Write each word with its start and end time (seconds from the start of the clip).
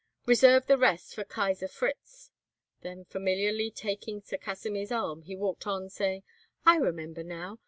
Reserve 0.25 0.65
the 0.65 0.79
rest 0.79 1.13
for 1.13 1.23
Kaisar 1.23 1.67
Fritz." 1.69 2.31
Then, 2.81 3.05
familiarly 3.05 3.69
taking 3.69 4.19
Sir 4.19 4.37
Kasimir's 4.37 4.91
arm, 4.91 5.21
he 5.21 5.35
walked 5.35 5.67
on, 5.67 5.89
saying, 5.89 6.23
"I 6.65 6.77
remember 6.77 7.21
now. 7.23 7.59